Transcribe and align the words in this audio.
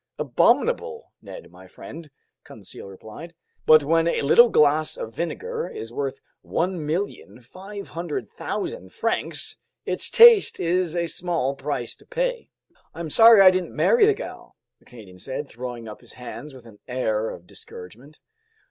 "Abominable, 0.17 1.11
Ned 1.21 1.51
my 1.51 1.67
friend," 1.67 2.09
Conseil 2.43 2.87
replied. 2.87 3.35
"But 3.67 3.83
when 3.83 4.07
a 4.07 4.23
little 4.23 4.49
glass 4.49 4.97
of 4.97 5.13
vinegar 5.13 5.67
is 5.69 5.93
worth 5.93 6.19
1,500,000 6.43 8.91
francs, 8.91 9.57
its 9.85 10.09
taste 10.09 10.59
is 10.59 10.95
a 10.95 11.05
small 11.05 11.53
price 11.55 11.95
to 11.97 12.07
pay." 12.07 12.49
"I'm 12.95 13.11
sorry 13.11 13.41
I 13.41 13.51
didn't 13.51 13.75
marry 13.75 14.07
the 14.07 14.15
gal," 14.15 14.55
the 14.79 14.85
Canadian 14.85 15.19
said, 15.19 15.47
throwing 15.47 15.87
up 15.87 16.01
his 16.01 16.13
hands 16.13 16.55
with 16.55 16.65
an 16.65 16.79
air 16.87 17.29
of 17.29 17.45
discouragement. 17.45 18.19